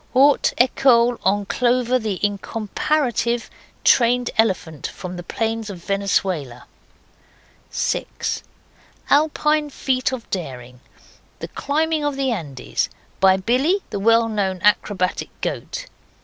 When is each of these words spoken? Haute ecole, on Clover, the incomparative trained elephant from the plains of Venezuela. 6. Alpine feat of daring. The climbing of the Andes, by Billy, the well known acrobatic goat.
Haute 0.13 0.51
ecole, 0.57 1.19
on 1.21 1.45
Clover, 1.45 1.99
the 1.99 2.19
incomparative 2.25 3.51
trained 3.83 4.31
elephant 4.35 4.87
from 4.87 5.15
the 5.15 5.21
plains 5.21 5.69
of 5.69 5.83
Venezuela. 5.85 6.65
6. 7.69 8.41
Alpine 9.11 9.69
feat 9.69 10.11
of 10.11 10.27
daring. 10.31 10.79
The 11.37 11.49
climbing 11.49 12.03
of 12.03 12.15
the 12.15 12.31
Andes, 12.31 12.89
by 13.19 13.37
Billy, 13.37 13.83
the 13.91 13.99
well 13.99 14.27
known 14.27 14.59
acrobatic 14.63 15.29
goat. 15.41 15.85